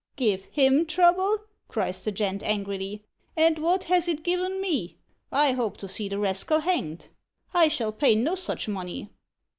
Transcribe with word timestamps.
'Give 0.15 0.45
him 0.45 0.87
trouble!' 0.87 1.45
cries 1.67 2.01
the 2.01 2.11
gent 2.11 2.41
angrily 2.41 3.03
'and 3.37 3.59
what 3.59 3.83
has 3.83 4.07
it 4.07 4.23
given 4.23 4.59
me? 4.59 4.97
I 5.31 5.51
hope 5.51 5.77
to 5.77 5.87
see 5.87 6.09
the 6.09 6.17
rascal 6.17 6.61
hanged! 6.61 7.09
I 7.53 7.67
shall 7.67 7.91
pay 7.91 8.15
no 8.15 8.33
such 8.33 8.67
money.' 8.67 9.11